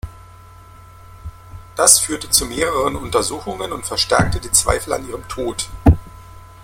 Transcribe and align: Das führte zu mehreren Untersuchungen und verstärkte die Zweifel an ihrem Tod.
Das 1.75 1.99
führte 1.99 2.31
zu 2.31 2.47
mehreren 2.47 2.95
Untersuchungen 2.95 3.71
und 3.71 3.85
verstärkte 3.85 4.39
die 4.39 4.51
Zweifel 4.51 4.93
an 4.93 5.07
ihrem 5.07 5.27
Tod. 5.27 5.69